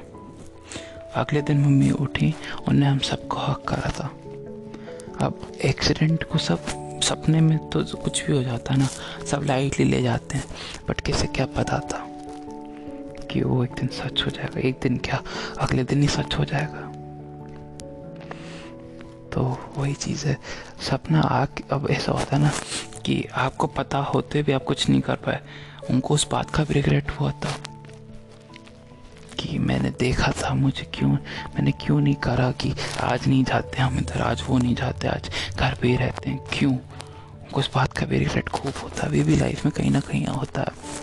अगले 1.16 1.42
दिन 1.42 1.62
मम्मी 1.62 1.90
उठी 1.92 2.34
उन्हें 2.68 2.90
हम 2.90 3.00
सबको 3.00 3.38
हक 3.38 3.64
करा 3.68 3.90
था। 3.90 4.08
अब 5.26 5.52
एक्सीडेंट 5.66 6.24
को 6.24 6.38
सब 6.38 6.66
सपने 7.04 7.42
में 7.42 7.58
तो 7.70 7.84
कुछ 7.96 8.26
भी 8.26 8.36
हो 8.38 8.44
जाता 8.44 8.74
है 8.74 8.80
ना, 8.80 8.88
सब 9.32 9.44
लाइटली 9.44 9.86
ले 9.86 10.02
जाते 10.02 10.38
हैं 10.38 10.46
बट 10.88 11.02
किसे 11.02 11.28
क्या 11.28 11.46
पता 11.58 11.80
था 11.92 12.06
कि 13.32 13.42
वो 13.42 13.64
एक 13.64 13.72
दिन 13.72 13.88
सच 13.88 14.24
हो 14.26 14.32
जाएगा, 14.32 14.60
एक 14.60 14.80
दिन 14.84 14.98
क्या, 14.98 15.22
अगले 15.60 15.84
दिन 15.84 16.02
ही 16.02 16.08
सच 16.08 16.36
हो 16.40 16.46
जाएगा। 16.46 16.88
तो 19.34 19.42
वही 19.78 19.94
चीज़ 19.96 20.26
है, 20.28 20.38
सपना 20.90 21.22
आ, 21.22 21.46
अब 21.72 21.88
ऐसा 21.92 22.12
होता 22.12 22.36
है 22.36 22.42
ना 22.42 22.52
कि 23.06 23.24
आपको 23.36 23.68
पता 23.68 23.98
होते 24.06 24.44
भी 24.44 24.52
आप 24.52 24.64
कुछ 24.64 24.90
नहीं 24.90 25.02
कर 25.02 25.16
पाए। 25.16 25.42
उनको 25.90 26.14
उस 26.14 26.28
बात 26.32 26.50
का 26.50 26.64
भी 26.64 26.74
रिग्रेट 26.74 27.12
हुआ 27.12 27.32
था 27.32 27.56
कि 29.40 29.58
मैंने 29.60 29.90
देखा 30.00 30.32
था 30.42 30.54
मुझे 30.54 30.86
क्यों, 30.94 31.10
मैंने 31.10 31.72
क्यों 31.82 32.00
नहीं 32.02 32.16
करा 32.16 32.52
कि 32.52 32.74
आज 33.02 33.28
नहीं 33.28 33.44
जाते 33.44 33.82
हम 33.82 33.98
इधर, 33.98 34.22
आज 34.22 34.44
वो 34.48 34.58
नहीं 34.58 34.76
जाते, 34.76 35.08
आज 35.08 35.30
घर 35.58 35.76
पे 35.82 35.88
ही 35.88 35.96
रहते 35.96 36.30
हैं। 36.30 36.40
क्यों? 36.54 36.72
उनको 36.72 37.60
उस 37.60 37.70
बात 37.76 37.98
का 37.98 38.06
भी 38.06 38.18
रिग्रेट 38.18 38.50
खूब 38.50 38.74
होता 38.84 39.02
है 39.02 39.08
अभी 39.10 39.24
भी 39.24 39.36
लाइफ 39.36 39.66
में 39.66 39.72
कहीं 39.78 39.92
ना 39.92 40.00
कहीं 40.00 40.26
होता 40.26 40.62
है। 40.62 41.00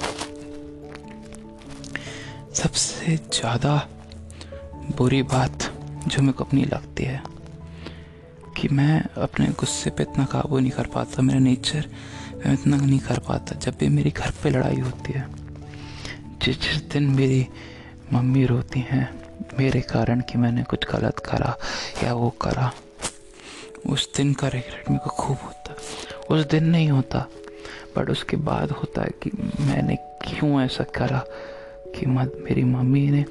सबसे 2.54 3.16
ज़्यादा 3.16 3.76
बुरी 4.96 5.22
बात 5.22 5.72
जो 6.06 6.22
मेरे 6.22 6.32
को 6.32 6.44
अपनी 6.44 6.64
लगती 6.64 7.04
है 7.04 7.22
कि 8.58 8.68
मैं 8.68 9.02
अपने 9.22 9.46
गुस्से 9.46 9.90
पे 9.90 10.02
इतना 10.02 10.24
काबू 10.24 10.58
नहीं 10.58 10.70
कर 10.70 10.86
पाता, 10.86 11.22
मेरा 11.22 11.38
नेचर 11.38 11.84
मैं 12.46 12.52
इतना 12.52 12.76
नहीं 12.76 12.98
कर 12.98 13.18
पाता 13.18 13.58
जब 13.58 13.74
भी 13.80 13.88
मेरी 13.88 14.10
घर 14.10 14.30
पे 14.42 14.50
लड़ाई 14.50 14.80
होती 14.80 15.12
है। 15.12 15.26
जिस 16.42 16.60
जिस 16.60 16.82
दिन 16.90 17.02
मेरी 17.02 17.46
मम्मी 18.12 18.44
रोती 18.46 18.80
हैं, 18.80 19.08
मेरे 19.58 19.80
कारण 19.80 20.20
कि 20.20 20.38
मैंने 20.38 20.62
कुछ 20.62 20.86
गलत 20.90 21.18
करा 21.18 21.56
या 22.04 22.12
वो 22.14 22.30
करा, 22.30 22.70
उस 23.86 24.08
दिन 24.16 24.32
का 24.34 24.48
रिग्रेट 24.48 24.90
मेरे 24.90 25.08
को 25.08 25.10
खूब 25.10 25.36
होता। 25.44 25.76
उस 26.30 26.46
दिन 26.46 26.64
नहीं 26.64 26.88
होता 26.88 27.26
बट 27.96 28.10
उसके 28.10 28.36
बाद 28.36 28.70
होता 28.70 29.02
है 29.02 29.10
कि 29.22 29.30
मैंने 29.60 29.96
क्यों 29.96 30.60
ऐसा 30.62 30.84
करा 30.84 31.24
कि 31.94 32.06
मत, 32.06 32.32
मेरी 32.44 32.64
मम्मी 32.64 33.10
ने 33.10 33.24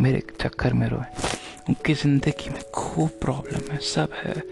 मेरे 0.00 0.22
चक्कर 0.40 0.72
में 0.72 0.88
रोए। 0.88 1.33
उनकी 1.68 1.94
ज़िंदगी 1.94 2.50
में 2.50 2.62
खूब 2.74 3.10
प्रॉब्लम 3.20 3.72
है, 3.72 3.78
सब 3.78 4.08
है। 4.14 4.42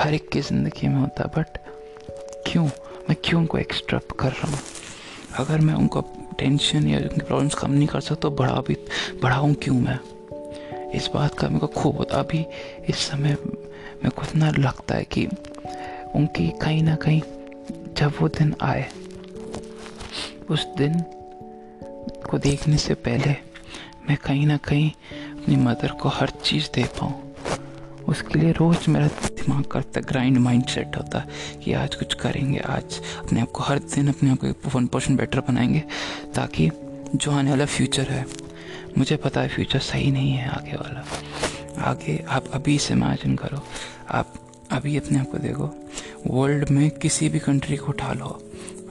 हर 0.00 0.14
एक 0.14 0.28
की 0.28 0.40
ज़िंदगी 0.40 0.88
में 0.88 0.96
होता 0.96 1.22
है 1.22 1.28
बट 1.38 1.58
क्यों? 2.46 2.64
मैं 3.08 3.16
क्यों 3.24 3.40
उनको 3.40 3.58
एक्स्ट्रा 3.58 4.00
कर 4.20 4.32
रहा 4.32 4.50
हूँ? 4.50 4.58
अगर 5.34 5.60
मैं 5.60 5.74
उनको 5.74 6.00
टेंशन 6.38 6.86
या 6.88 6.98
उनकी 6.98 7.20
प्रॉब्लम्स 7.20 7.54
कम 7.54 7.70
नहीं 7.70 7.88
कर 7.88 8.00
सकता 8.00 8.14
तो 8.14 8.30
बढ़ा 8.30 8.60
भी 8.68 8.76
बढ़ाऊँ 9.22 9.54
क्यों 9.54 9.74
मैं? 9.74 9.98
इस 10.90 11.10
बात 11.14 11.38
का 11.38 11.48
मेरे 11.48 11.60
को 11.60 11.66
खूब 11.66 11.96
होता 11.96 12.18
अभी 12.18 12.44
इस 12.88 12.96
समय 12.96 13.36
मेरे 13.44 14.10
को 14.10 14.22
इतना 14.22 14.50
लगता 14.50 14.94
है 14.94 15.04
कि 15.04 15.26
उनकी 16.14 16.48
कहीं 16.62 16.82
ना 16.82 16.94
कहीं 16.94 17.20
जब 17.96 18.12
वो 18.20 18.28
दिन 18.28 18.54
आए, 18.62 18.88
उस 20.50 20.66
दिन 20.78 21.00
को 22.30 22.38
देखने 22.38 22.76
से 22.76 22.94
पहले 22.94 23.30
मैं 24.08 24.16
कहीं 24.16 24.46
ना 24.46 24.56
कहीं 24.56 24.90
अपनी 25.48 25.60
मदर 25.64 25.92
को 25.92 26.08
हर 26.08 26.30
चीज़ 26.44 26.66
दे 26.74 26.82
पाऊँ। 26.96 28.04
उसके 28.08 28.38
लिए 28.38 28.50
रोज़ 28.52 28.90
मेरा 28.90 29.06
दिमाग 29.06 29.64
करता 29.64 30.00
ग्राइंड 30.00 30.38
माइंड 30.38 30.64
सेट 30.66 30.96
होता 30.96 31.22
कि 31.64 31.72
आज 31.72 31.94
कुछ 31.94 32.14
करेंगे, 32.14 32.58
आज 32.58 33.00
अपने 33.18 33.40
आप 33.40 33.50
को 33.50 33.62
हर 33.62 33.78
दिन 33.78 34.08
अपने 34.08 34.30
आप 34.30 34.38
को 34.44 34.68
वन 34.68 34.86
परसेंट 34.86 35.18
बेटर 35.18 35.40
बनाएँगे 35.40 35.82
ताकि 36.34 36.68
जो 37.14 37.32
आने 37.32 37.50
वाला 37.50 37.66
फ्यूचर 37.66 38.10
है, 38.10 38.24
मुझे 38.98 39.16
पता 39.16 39.40
है 39.40 39.48
फ्यूचर 39.48 39.78
सही 39.78 40.10
नहीं 40.10 40.32
है 40.32 40.48
आगे 40.48 40.76
वाला। 40.76 41.04
आगे 41.90 42.24
आप 42.28 42.50
अभी 42.52 42.78
से 42.78 42.94
इमेजिन 42.94 43.36
करो, 43.36 43.62
आप 44.10 44.34
अभी 44.72 44.96
अपने 44.96 45.18
आप 45.18 45.30
को 45.30 45.38
देखो 45.38 45.74
वर्ल्ड 46.26 46.70
में 46.70 46.90
किसी 46.90 47.28
भी 47.28 47.38
कंट्री 47.38 47.76
को 47.76 47.86
उठा 47.86 48.12
लो। 48.12 48.38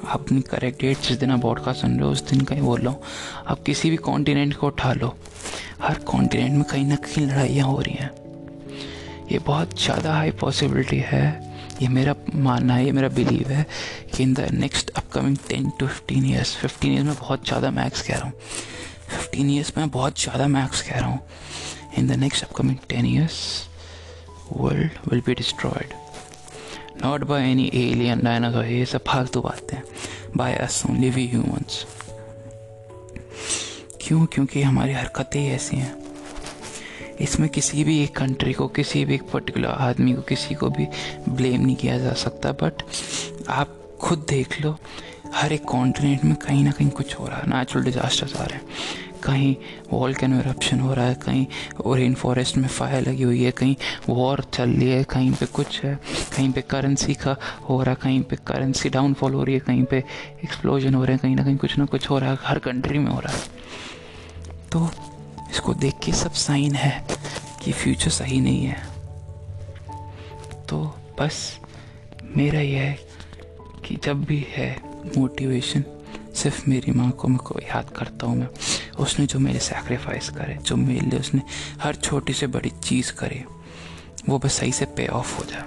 आप 0.07 0.19
अपनी 0.19 0.41
करेक्ट 0.41 0.81
डेट 0.81 1.07
जिस 1.07 1.17
दिन 1.17 1.31
आप 1.31 1.41
पॉडकास्ट 1.41 1.81
सुन 1.81 1.97
रहे 1.97 2.05
हो, 2.05 2.11
उस 2.11 2.29
दिन 2.29 2.41
का 2.41 2.55
ही 2.55 2.61
बोल 2.61 2.81
रहा 2.81 2.93
हूँ, 2.93 3.01
आप 3.47 3.63
किसी 3.63 3.89
भी 3.89 3.97
कॉन्टिनेंट 3.97 4.55
को 4.55 4.67
उठा 4.67 4.93
लो। 4.93 5.15
हर 5.81 5.99
कॉन्टिनेंट 6.03 6.53
में 6.53 6.63
कहीं 6.63 6.85
ना 6.85 6.95
कहीं 6.97 7.25
लड़ाइयाँ 7.27 7.67
हो 7.67 7.79
रही 7.79 7.95
हैं। 7.95 8.11
ये 9.31 9.39
बहुत 9.45 9.79
ज़्यादा 9.81 10.13
हाई 10.13 10.31
पॉसिबिलिटी 10.41 10.99
है। 11.05 11.25
ये 11.81 11.87
मेरा 11.87 12.15
मानना 12.35 12.75
है, 12.75 12.85
ये 12.85 12.91
मेरा 12.91 13.07
बिलीव 13.09 13.49
है 13.49 13.65
कि 14.13 14.23
in 14.23 14.33
the 14.33 14.47
next 14.53 14.89
upcoming 14.91 15.37
ten 15.49 15.69
to 15.79 15.87
fifteen 15.87 16.25
years 16.25 16.55
fifteen 16.57 16.93
years 16.93 17.05
में 17.05 17.15
बहुत 17.15 17.45
ज़्यादा 17.47 17.71
मैक्स 17.71 18.01
कह 18.07 18.15
रहा 18.15 18.25
हूँ। 18.25 18.33
फिफ्टीन 19.09 19.49
ईयर्स 19.49 19.77
में 19.77 19.89
बहुत 19.89 20.19
ज़्यादा 20.21 20.47
मैक्स 20.47 20.81
कह 20.81 20.99
रहा 20.99 21.09
हूँ। 21.09 21.19
In 21.97 22.07
the 22.07 22.19
next 22.19 22.43
upcoming 22.43 22.77
ten 22.89 23.05
years 23.05 23.39
world 24.51 24.91
will 25.09 25.21
be 25.25 25.33
destroyed 25.35 25.93
not 27.03 27.23
by 27.23 27.49
any 27.51 27.69
alien 27.75 28.19
dinosaur 28.23 28.65
ये 28.65 28.85
सब 28.85 29.03
फालतू 29.07 29.41
बातें 29.41 29.77
by 30.37 30.53
us 30.55 30.83
only 30.89 31.09
we 31.09 31.27
humans 31.27 31.85
क्यों? 34.07 34.25
क्योंकि 34.25 34.61
हमारी 34.61 34.93
हरकतें 34.93 35.39
ही 35.39 35.47
ऐसी 35.47 35.77
हैं। 35.77 35.95
इसमें 37.21 37.49
किसी 37.49 37.83
भी 37.83 38.03
एक 38.03 38.15
कंट्री 38.15 38.53
को, 38.53 38.67
किसी 38.67 39.05
भी 39.05 39.15
एक 39.15 39.21
पर्टिकुलर 39.21 39.67
आदमी 39.67 40.13
को, 40.13 40.21
किसी 40.21 40.55
को 40.55 40.69
भी 40.69 40.87
ब्लेम 41.29 41.61
नहीं 41.61 41.75
किया 41.75 41.97
जा 41.97 42.13
सकता। 42.13 42.51
बट 42.51 42.83
आप 43.49 43.97
खुद 44.01 44.25
देख 44.29 44.61
लो, 44.61 44.77
हर 45.33 45.53
एक 45.53 45.63
कॉन्टिनेंट 45.63 46.23
में 46.23 46.35
कहीं 46.35 46.63
ना 46.63 46.71
कहीं 46.71 46.89
कुछ 46.89 47.15
हो 47.15 47.27
रहा 47.27 47.37
है। 47.37 47.47
नेचुरल 47.47 47.85
डिजास्टर्स 47.85 48.35
आ 48.35 48.43
रहे 48.43 48.55
हैं। 48.55 48.65
कहीं 49.23 49.55
वॉल 49.93 50.13
कैन 50.13 50.33
एरप्शन 50.33 50.79
हो 50.79 50.93
रहा 50.93 51.05
है, 51.05 51.15
कहीं 51.15 51.45
रेन 51.95 52.13
फॉरेस्ट 52.13 52.57
में 52.57 52.67
फायर 52.67 53.09
लगी 53.09 53.23
हुई 53.23 53.43
है, 53.43 53.51
कहीं 53.51 53.75
वॉर 54.09 54.43
चल 54.53 54.69
रही 54.69 54.89
है, 54.89 55.03
कहीं 55.03 55.31
पे 55.31 55.45
कुछ 55.45 55.83
है, 55.83 55.99
कहीं 56.35 56.51
पे 56.51 56.61
करेंसी 56.61 57.13
का 57.13 57.35
हो 57.69 57.83
रहा 57.83 57.91
है, 57.91 57.97
कहीं 58.01 58.21
पे 58.21 58.35
करेंसी 58.35 58.89
डाउनफॉल 58.89 59.33
हो 59.33 59.43
रही 59.43 59.53
है, 59.53 59.59
कहीं 59.59 59.83
पे 59.83 59.97
एक्सप्लोजन 60.43 60.93
हो 60.93 61.03
रहे 61.03 61.13
हैं, 61.13 61.19
कहीं 61.21 61.35
ना 61.35 61.43
कहीं 61.43 61.57
कुछ 61.57 61.77
ना 61.77 61.85
कुछ 61.85 62.09
हो 62.09 62.19
रहा 62.19 62.31
है, 62.31 62.37
हर 62.41 62.59
कंट्री 62.59 62.99
में 62.99 63.11
हो 63.11 63.19
रहा 63.19 63.33
है। 63.33 63.56
तो 64.71 64.89
इसको 65.51 65.73
देख 65.73 65.93
के 66.03 66.11
सब 66.11 66.31
साइन 66.31 66.75
है 66.75 67.07
कि 67.63 67.71
फ्यूचर 67.71 68.09
सही 68.09 68.41
नहीं 68.41 68.65
है। 68.65 68.87
तो 70.69 70.95
बस 71.19 71.59
मेरा 72.23 72.59
यह 72.59 72.81
है 72.81 72.99
कि 73.85 73.97
जब 74.03 74.23
भी 74.23 74.47
है 74.49 74.81
मोटिवेशन 75.17 75.83
सिर्फ़ 76.35 76.69
मेरी 76.69 76.91
माँ 76.91 77.11
को 77.11 77.27
मैं 77.27 77.37
को 77.37 77.59
याद 77.59 77.89
करता 77.89 78.27
हूँ 78.27 78.37
मैं। 78.37 78.47
उसने 78.99 79.25
जो 79.25 79.39
मेरे 79.39 79.59
सेक्रीफाइस 79.59 80.29
करे, 80.29 80.57
जो 80.61 80.75
मेरे 80.75 80.99
लिए 80.99 81.19
उसने 81.19 81.41
हर 81.81 81.95
छोटी 81.95 82.33
से 82.33 82.47
बड़ी 82.47 82.69
चीज़ 82.69 83.13
करे, 83.13 83.45
वो 84.29 84.39
बस 84.39 84.53
सही 84.53 84.71
से 84.71 84.85
पे 84.85 85.07
ऑफ़ 85.07 85.39
हो 85.39 85.45
जाए। 85.45 85.61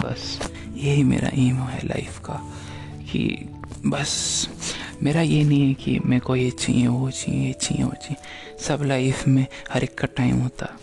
बस 0.00 0.50
यही 0.74 1.04
मेरा 1.04 1.28
एम 1.34 1.56
है 1.56 1.86
लाइफ 1.86 2.18
का 2.18 2.34
कि 3.12 3.48
बस 3.86 4.48
मेरा 5.04 5.20
ये 5.20 5.44
नहीं 5.44 5.68
है 5.68 5.74
कि 5.74 5.98
मेरे 5.98 6.20
को 6.20 6.36
ये 6.36 6.50
चाहिए, 6.50 6.86
वो 6.86 7.10
चाहिए, 7.10 7.46
ये 7.46 7.52
चाहिए, 7.52 7.84
वो 7.84 7.90
चाहिए। 7.90 8.16
सब 8.58 8.82
लाइफ 8.82 9.28
में 9.28 9.46
हर 9.70 9.84
एक 9.84 9.98
का 9.98 10.06
टाइम 10.06 10.40
होता। 10.40 10.78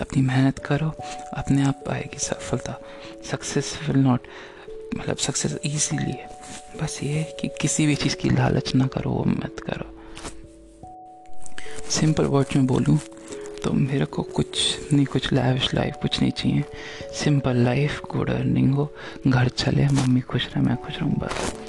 अपनी 0.00 0.22
मेहनत 0.22 0.58
करो, 0.58 0.88
अपने 1.32 1.62
आप 1.62 1.84
आएगी 1.88 2.18
सफलता। 2.18 2.80
सक्सेसफुल 3.30 3.96
नॉट 3.96 4.20
मतलब 4.96 5.16
सक्सेस 5.16 5.58
ईजीली 5.66 6.12
है। 6.12 6.28
बस 6.82 7.00
ये 7.02 7.08
है 7.08 7.36
कि 7.40 7.48
किसी 7.48 7.86
भी 7.86 7.94
चीज़ 7.94 8.16
की 8.16 8.30
लालच 8.30 8.74
ना 8.74 8.86
करो, 8.86 9.10
वो 9.10 9.24
मत 9.24 9.56
करो। 9.60 10.00
सिंपल 11.90 12.24
वर्ड 12.24 12.56
में 12.56 12.66
बोलूँ 12.66 12.98
तो 13.64 13.72
मेरे 13.72 14.04
को 14.04 14.22
कुछ 14.22 14.78
नहीं, 14.92 15.06
कुछ 15.06 15.32
लाइफ 15.32 15.74
लाइफ 15.74 15.94
कुछ 16.02 16.20
नहीं 16.20 16.30
चाहिए। 16.30 16.64
सिंपल 17.14 17.56
लाइफ 17.56 18.00
गुड 18.00 18.30
अर्निंग 18.30 18.74
हो, 18.74 18.94
घर 19.26 19.48
चले, 19.48 19.86
मम्मी 19.86 20.20
खुश 20.20 20.46
रहे, 20.46 20.60
मैं 20.60 20.76
खुश 20.76 20.98
रहूँ, 20.98 21.14
बस। 21.14 21.65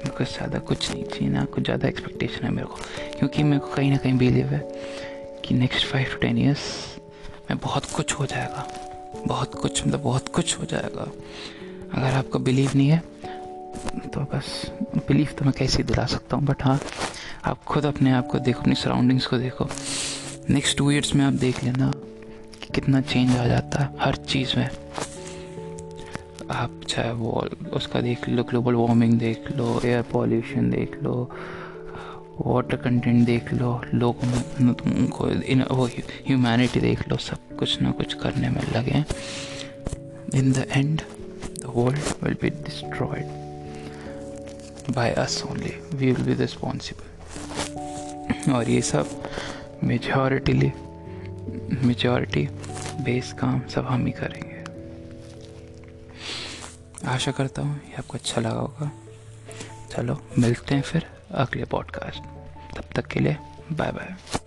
मेरे 0.00 0.16
को 0.16 0.24
ज़्यादा 0.24 0.58
कुछ 0.58 0.90
नहीं 0.90 1.04
चाहिए, 1.04 1.28
ना 1.28 1.44
कुछ 1.44 1.64
ज़्यादा 1.64 1.88
एक्सपेक्टेशन 1.88 2.44
है 2.44 2.50
मेरे 2.50 2.66
को। 2.66 2.76
क्योंकि 3.18 3.42
मेरे 3.42 3.58
को 3.58 3.74
कहीं 3.74 3.90
ना 3.90 3.96
कहीं 3.96 4.16
बिलीव 4.18 4.46
है 4.46 4.60
कि 5.44 5.54
next 5.54 5.86
five 5.86 6.06
to 6.12 6.18
ten 6.18 6.38
years 6.38 6.62
में 7.50 7.58
बहुत 7.58 7.84
कुछ 7.92 8.12
हो 8.14 8.26
जाएगा। 8.26 8.66
बहुत 9.26 9.54
कुछ 9.54 9.86
मतलब 9.86 10.02
बहुत 10.02 10.28
कुछ 10.28 10.58
हो 10.58 10.64
जाएगा। 10.64 11.10
अगर 11.92 12.14
आपको 12.14 12.38
बिलीव 12.38 12.70
नहीं 12.76 12.88
है 12.88 13.02
तो 14.08 14.20
बस 14.32 14.50
बिलीव 15.08 15.34
तो 15.38 15.44
मैं 15.44 15.52
कैसे 15.58 15.82
दिला 15.82 16.04
सकता 16.06 16.36
हूँ 16.36 16.44
बट 16.46 16.62
हाँ 16.62 16.78
आप 17.44 17.64
खुद 17.64 17.86
अपने 17.86 18.12
आप 18.12 18.26
को 18.26 18.38
देखो, 18.38 18.60
अपनी 18.60 18.74
सराउंडिंग्स 18.74 19.26
को 19.26 19.38
देखो। 19.38 19.68
नेक्स्ट 20.50 20.76
टू 20.78 20.90
ईयर्स 20.90 21.14
में 21.14 21.24
आप 21.24 21.32
देख 21.34 21.62
लेना 21.64 21.90
कि 22.54 22.72
कितना 22.74 23.00
चेंज 23.02 23.36
आ 23.36 23.46
जाता 23.46 23.82
है 23.82 23.94
हर 24.00 24.16
चीज़ 24.24 24.56
में। 24.56 24.68
आप 26.50 26.79
चाहे 26.90 27.12
वो, 27.12 27.48
उसका 27.72 28.00
देख 28.00 28.28
लो 28.28 28.42
ग्लोबल 28.44 28.74
वार्मिंग 28.74 29.18
देख 29.18 29.50
लो 29.56 29.80
एयर 29.84 30.02
पॉल्यूशन 30.12 30.70
देख 30.70 31.02
लो 31.02 31.30
वाटर 32.46 32.76
कंटेंट 32.76 33.26
देख 33.26 33.52
लो, 33.52 33.80
लोगों 33.94 34.28
उनको 34.60 35.28
इन, 35.28 35.62
वो 35.70 35.86
ह्यूमैनिटी 35.86 36.80
देख 36.80 37.08
लो, 37.08 37.16
सब 37.16 37.56
कुछ 37.58 37.80
ना 37.82 37.90
कुछ 37.90 38.14
करने 38.22 38.48
में 38.48 38.62
लगे 38.76 39.04
in 40.38 40.52
the 40.52 40.66
end 40.70 41.00
the 41.60 41.72
world 41.76 41.98
will 42.22 42.34
be 42.42 42.50
destroyed 42.64 43.26
by 44.94 45.10
us 45.18 45.42
only 45.50 45.72
we 45.94 46.12
will 46.12 46.24
be 46.26 46.34
responsible 46.42 48.52
और 48.52 48.70
ये 48.70 48.80
सब 48.82 49.06
मेजॉरिटीली 49.84 50.72
मेजॉरिटी 51.86 52.48
बेस 53.04 53.32
काम 53.32 53.60
सब 53.74 53.86
हम 53.86 54.06
ही 54.06 54.12
करेंगे। 54.12 54.49
आशा 57.06 57.30
करता 57.30 57.62
हूँ 57.62 57.76
ये 57.76 57.94
आपको 57.94 58.18
अच्छा 58.18 58.40
लगा 58.40 58.60
होगा। 58.60 58.90
चलो, 59.90 60.22
मिलते 60.38 60.74
हैं 60.74 60.82
फिर 60.82 61.06
अगले 61.30 61.64
पॉडकास्ट 61.64 62.22
तब 62.76 62.84
तक 62.96 63.06
के 63.06 63.20
लिए 63.20 63.36
बाय 63.72 63.92
बाय 63.92 64.39